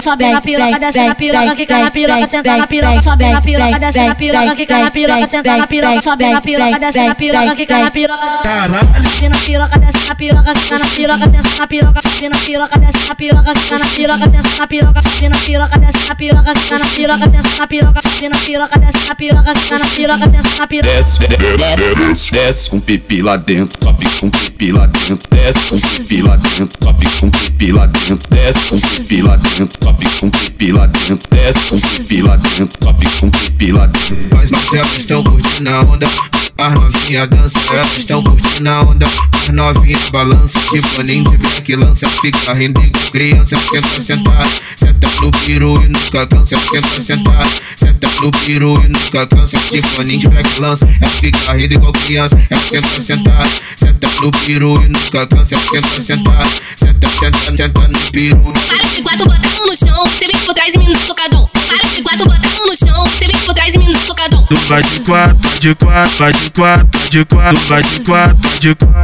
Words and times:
sobe 0.00 0.30
na 0.30 0.40
piroca, 0.40 0.78
desce 0.78 1.04
na 1.04 1.14
piroca, 1.14 1.54
quica 1.56 1.78
na 1.78 1.90
piroca, 1.90 2.26
senta 2.26 2.56
na 2.56 2.66
piroca, 2.66 3.00
sobe 3.00 3.30
na 3.30 3.40
piroca, 3.40 3.78
desce 3.78 4.04
na 4.04 4.14
piroca, 4.14 4.56
quica 4.56 4.78
na 4.78 4.90
piroca, 4.90 5.26
senta 5.26 5.56
na 5.56 5.66
piroca, 5.66 6.00
sobe 6.00 6.30
na 6.30 6.40
piroca, 6.40 6.78
desce 6.78 7.04
na 7.06 7.14
piroca, 7.14 7.54
quica 7.56 7.78
na 7.78 7.90
piroca. 7.90 8.24
Sobe 9.04 9.28
na 9.28 9.38
piroca, 9.38 9.78
desce 9.78 10.08
na 10.08 10.14
piroca, 10.14 10.54
quica 10.54 10.78
na 10.78 10.86
piroca, 10.86 11.30
senta 11.30 11.58
na 11.58 11.66
piroca, 11.66 12.00
sobe 12.02 12.28
na 12.28 12.36
piroca, 12.38 12.78
desce 12.78 13.08
na 13.08 13.14
piroca, 13.14 13.54
quica 13.54 13.78
na 13.78 13.86
piroca, 13.86 14.30
senta 14.30 14.58
na 14.58 14.66
piroca, 14.66 15.00
sobe 15.02 15.28
na 15.28 15.38
piroca, 15.38 15.78
desce 15.78 16.08
na 16.08 16.14
piroca, 16.16 16.54
quica 16.54 16.78
na 16.78 16.88
piroca, 16.88 17.30
senta 17.30 17.58
na 17.58 17.66
piroca, 17.66 18.00
sobe 18.02 18.28
na 18.28 18.38
piroca, 18.38 18.78
desce 18.78 19.08
na 19.08 19.14
piroca, 19.14 19.54
quica 19.54 19.78
na 19.78 19.86
piroca, 19.86 20.30
senta 20.30 20.58
na 20.58 20.66
piroca. 20.66 20.94
Desce, 20.94 21.18
desce, 21.28 22.32
desce 22.32 22.70
com 22.70 22.80
pipi 22.80 23.22
lá 23.22 23.36
dentro, 23.36 23.78
sobe 23.82 24.06
com 24.20 24.30
pipi 24.30 24.72
lá 24.72 24.86
dentro, 24.86 25.18
desce 25.30 25.68
com 25.70 25.78
pipi 25.78 26.22
lá 26.22 26.36
dentro, 26.36 26.70
sobe 26.82 27.06
com 27.20 27.30
pipi 27.30 27.72
lá 27.72 27.86
dentro, 27.86 28.30
desce 28.30 28.68
com 28.70 28.78
pipi 28.80 29.22
lá 29.22 29.36
dentro, 29.36 29.80
sobe 29.84 30.08
com 30.18 30.30
pipi 30.30 30.72
lá 30.72 30.86
dentro, 30.86 31.20
desce 31.30 31.68
com 31.68 31.78
pipi 31.78 32.22
lá 32.22 32.36
dentro, 32.36 32.70
sobe 32.82 33.06
com 33.20 33.30
pipi 33.30 33.70
lá 33.70 33.86
dentro. 33.86 34.16
Mas 34.32 34.50
elas 34.72 34.96
estão 34.96 35.22
curtindo 35.22 35.68
a 35.68 35.80
onda. 35.82 36.08
As 36.56 36.72
novinhas 36.72 37.28
dançam, 37.28 37.60
elas 37.74 37.98
estão 37.98 38.22
curtindo 38.24 38.70
a 38.70 38.80
onda. 38.80 39.06
As 39.32 39.48
novinhas 39.50 40.08
balançam, 40.10 40.62
tipo 40.70 41.02
nem 41.02 41.22
de 41.22 41.36
black 41.36 41.76
lança. 41.76 42.08
Fica 42.08 42.54
rindo 42.54 42.80
igual 42.80 43.10
criança, 43.12 43.56
senta 43.56 44.00
sentar. 44.00 44.48
Senta 44.74 45.08
no 45.20 45.30
piru 45.30 45.82
e 45.82 45.88
nunca 45.88 46.26
cansa, 46.28 46.56
senta 46.56 47.02
sentar. 47.02 47.46
Senta 47.76 48.08
no 48.22 48.30
piru 48.30 48.82
e 48.82 48.88
nunca 48.88 49.26
cansa, 49.26 49.58
tipo 49.70 50.02
nem 50.02 50.18
de 50.18 50.28
black 50.28 50.60
lança. 50.60 50.86
Ela 50.86 51.10
fica 51.10 51.52
rindo 51.52 51.74
igual 51.74 51.92
criança, 51.92 52.38
ela 52.48 52.62
senta 52.62 53.00
sentar. 53.02 53.48
Senta 53.76 54.08
no 54.22 54.30
piru 54.30 54.82
e 54.82 54.88
nunca 54.88 55.26
cansa, 55.26 55.58
senta 55.58 56.00
sentar. 56.00 56.46
Senta, 56.76 57.08
senta, 57.08 57.38
senta 57.38 57.68
piru. 58.14 58.52
Para 58.52 58.88
de 58.88 59.02
quatro, 59.02 59.26
bota 59.26 59.46
a 59.46 59.50
mão 59.50 59.66
no 59.66 59.76
chão. 59.76 60.06
Cê 60.06 60.26
vem 60.26 60.40
por 60.46 60.54
trás 60.54 60.74
e 60.74 60.78
me 60.78 60.86
dá 60.86 60.98
socadão. 61.00 61.50
Para 61.52 61.88
de 61.88 62.02
quatro, 62.02 62.24
bota 62.26 62.46
a 62.46 62.50
mão 62.50 62.66
no 62.66 62.76
chão. 62.76 63.06
Cê 63.06 63.26
vem 63.26 63.36
por 63.36 63.54
trás 63.54 63.74
e 63.74 63.78
me 63.78 63.92
dá 63.92 63.98
socadão. 63.98 64.46
Vai 64.68 64.82
de 64.82 65.00
quatro, 65.00 65.60
de 65.60 65.74
quatro, 65.74 66.16
vai 66.16 66.32
de 66.32 66.50
quatro, 66.50 67.10
de 67.10 67.24
quatro, 67.24 67.60
vai 67.66 67.82
de 67.82 68.00
quatro, 68.04 68.60
de 68.60 68.74
quatro 68.76 69.03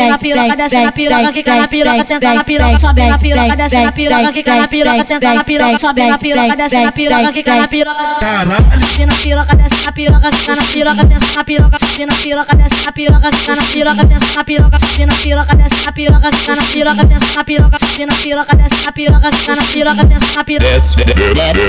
na 0.07 0.17
piroca, 0.17 0.55
desce 0.55 0.81
na 0.81 0.91
piroca, 0.91 1.31
quica 1.33 1.55
na 1.55 1.67
piroca, 1.67 2.03
senta 2.03 2.33
na 2.33 2.43
piroca, 2.43 2.77
sobe 2.77 3.07
na 3.07 3.17
piroca, 3.17 3.55
desce 3.55 3.81
na 3.81 3.91
piroca, 3.91 4.33
quica 4.33 4.55
na 4.55 4.67
piroca, 4.67 5.03
senta 5.03 5.33
na 5.33 5.43
piroca, 5.43 5.77
sobe 5.77 6.07
na 6.07 6.17
piroca, 6.17 6.55
desce 6.55 6.81
na 6.83 6.91
piroca, 6.91 7.31
quica 7.33 7.55
na 7.55 7.67
piroca. 7.67 8.01
Sobe 8.01 9.05
na 9.05 9.15
piroca, 9.15 9.55
desce 9.55 9.85
na 9.85 9.91
piroca, 9.91 10.31
quica 10.31 10.55
na 10.55 10.63
piroca, 10.63 11.07
senta 11.07 11.35
na 11.35 11.43
piroca, 11.43 11.77
sobe 11.79 12.05
na 12.05 12.15
piroca, 12.15 12.55
desce 12.55 12.85
na 12.85 12.91
piroca, 12.93 13.31
quica 13.31 13.55
na 13.55 13.63
piroca, 13.63 14.01
senta 14.07 14.35
na 14.35 14.43
piroca, 14.43 14.77
sobe 14.79 15.05
na 15.05 15.15
piroca, 15.15 15.55
desce 15.55 15.85
na 15.85 15.91
piroca, 15.91 16.31
quica 16.31 16.55
na 16.55 16.63
piroca, 16.63 17.07
senta 17.07 17.35
na 17.35 17.43
piroca, 17.43 17.77
sobe 17.79 18.05
na 18.05 18.15
piroca, 18.15 18.55
desce 18.55 18.85
na 18.85 18.91
piroca, 18.91 19.31
quica 19.31 19.55
na 19.55 19.63
piroca, 19.63 20.07
senta 20.07 20.35
na 20.35 20.43
piroca. 20.43 20.71
Desce, 20.71 21.03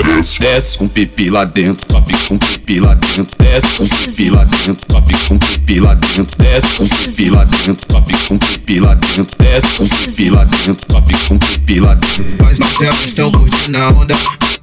desce, 0.06 0.40
desce 0.40 0.78
com 0.78 0.88
pipi 0.88 1.30
lá 1.30 1.44
dentro, 1.44 1.86
sobe 1.90 2.14
com 2.28 2.38
pipi 2.38 2.80
lá 2.80 2.94
dentro, 2.94 3.26
desce 3.38 3.78
com 3.78 3.86
pipi 3.86 4.30
lá 4.30 4.44
dentro, 4.44 4.78
sobe 4.90 5.14
com 5.28 5.38
pipi 5.38 5.80
lá 5.80 5.94
dentro, 5.94 6.38
desce 6.38 6.76
com 6.78 6.86
pipi 6.88 7.30
lá 7.30 7.44
dentro, 7.44 7.78
sobe 7.90 8.14
com 8.28 8.38
pipi 8.38 8.80
lá 8.80 8.94
dentro, 8.94 9.26
desce 9.38 9.78
com 9.78 9.88
pipi 9.88 10.30
lá 10.30 10.44
dentro, 10.44 10.78
sobe 10.90 11.14
com 11.28 11.38
pipi 11.38 11.80
lá 11.80 11.94
dentro. 11.94 12.24
Mas 12.40 12.60
elas 12.80 13.04
estão 13.04 13.30
curtindo 13.30 13.78
a 13.78 13.88
onda. 13.90 14.14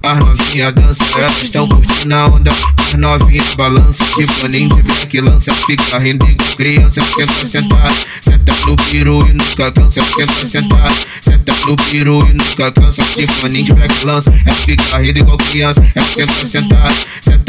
As 0.02 0.18
novinhas 0.18 0.74
dançam, 0.74 1.20
elas 1.20 1.44
estão 1.44 1.68
curtindo 1.68 2.16
a 2.16 2.28
onda. 2.28 2.52
As 2.78 2.94
novinhas 2.94 3.56
balançam, 3.56 4.08
tipo 4.16 4.48
nem 4.48 4.68
de 4.70 4.82
black 4.82 5.22
lança. 5.22 5.52
Fica 5.52 6.00
igual 6.00 6.36
criança, 6.56 7.02
senta 7.02 7.46
sentar. 7.46 7.94
Senta 8.22 8.54
no 8.66 8.76
piru 8.76 9.28
e 9.28 9.34
nunca 9.34 9.72
cansa, 9.72 10.02
senta 10.02 10.46
sentar. 10.46 10.92
Senta 11.22 11.54
no 11.68 11.76
piru 11.76 12.28
e 12.30 12.34
nunca 12.34 12.72
cansa, 12.72 13.04
tipo 13.16 13.48
nem 13.48 13.64
de 13.64 13.74
black 13.74 14.06
lança. 14.06 14.30
Ela 14.46 14.56
fica 14.56 14.98
rindo 14.98 15.20
igual 15.20 15.38
criança, 15.38 15.82
ela 15.96 16.08
senta 16.08 16.46
sentar. 16.46 16.94
Senta 17.22 17.39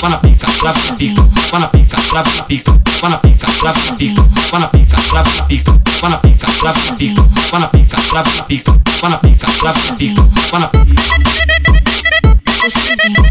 para 0.00 0.18
pica, 0.18 0.46
trava 0.46 0.78
na 0.78 0.94
pica, 0.94 1.22
para 1.50 1.68
pica, 1.68 1.96
trava 2.08 2.30
na 2.36 2.42
pica, 2.42 2.72
para 3.00 3.16
pica, 3.18 3.46
trava 3.46 3.78
na 3.78 3.94
pica, 3.94 4.22
para 4.50 4.68
pica, 4.68 4.96
trava 5.08 5.30
na 5.36 5.42
pica, 5.44 5.72
para 6.00 6.16
pica, 6.18 6.46
trava 6.46 6.80
na 6.86 6.94
pica, 6.94 7.22
para 7.50 7.68
pica, 7.68 7.96
trava 7.96 8.30
na 8.36 8.42
pica, 8.42 8.72
para 9.00 9.18
pica, 9.18 9.46
trava 9.58 9.78
na 9.86 9.94
pica, 9.94 10.22
para 10.50 10.70
Gostosinho, 12.62 13.22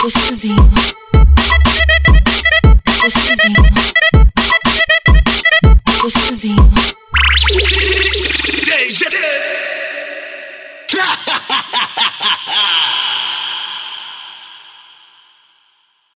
gostosinho, 0.00 0.70
gostosinho, 3.02 3.62
gostosinho. 6.00 6.70
JGD! 8.66 9.16